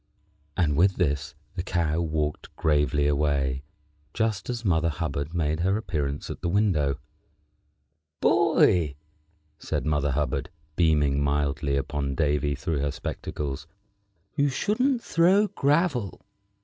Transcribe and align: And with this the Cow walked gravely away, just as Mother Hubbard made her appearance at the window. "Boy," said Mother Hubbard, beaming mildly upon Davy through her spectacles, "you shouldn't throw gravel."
And 0.57 0.75
with 0.75 0.95
this 0.95 1.35
the 1.53 1.61
Cow 1.61 2.01
walked 2.01 2.55
gravely 2.55 3.05
away, 3.05 3.61
just 4.15 4.49
as 4.49 4.65
Mother 4.65 4.89
Hubbard 4.89 5.31
made 5.35 5.59
her 5.59 5.77
appearance 5.77 6.31
at 6.31 6.41
the 6.41 6.49
window. 6.49 6.97
"Boy," 8.19 8.95
said 9.59 9.85
Mother 9.85 10.13
Hubbard, 10.13 10.49
beaming 10.75 11.23
mildly 11.23 11.77
upon 11.77 12.15
Davy 12.15 12.55
through 12.55 12.79
her 12.79 12.89
spectacles, 12.89 13.67
"you 14.35 14.49
shouldn't 14.49 15.03
throw 15.03 15.45
gravel." 15.49 16.21